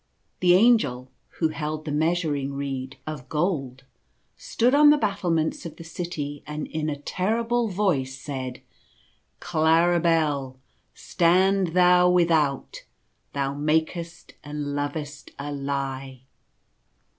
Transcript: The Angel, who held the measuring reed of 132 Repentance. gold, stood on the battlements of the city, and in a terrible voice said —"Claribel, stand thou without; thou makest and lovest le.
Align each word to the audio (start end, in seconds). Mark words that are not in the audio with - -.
The 0.39 0.55
Angel, 0.55 1.11
who 1.37 1.49
held 1.49 1.85
the 1.85 1.91
measuring 1.91 2.53
reed 2.55 2.97
of 3.05 3.31
132 3.31 3.37
Repentance. 3.37 3.83
gold, 3.83 3.83
stood 4.35 4.73
on 4.73 4.89
the 4.89 4.97
battlements 4.97 5.63
of 5.63 5.75
the 5.75 5.83
city, 5.83 6.41
and 6.47 6.65
in 6.65 6.89
a 6.89 6.95
terrible 6.97 7.67
voice 7.67 8.17
said 8.17 8.61
—"Claribel, 9.39 10.55
stand 10.95 11.75
thou 11.75 12.09
without; 12.09 12.83
thou 13.33 13.53
makest 13.53 14.33
and 14.43 14.73
lovest 14.73 15.29
le. 15.39 16.21